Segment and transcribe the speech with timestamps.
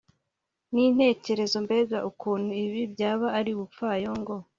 [0.73, 4.33] nintekerezo Mbega ukuntu ibi byaba ari ubupfayongo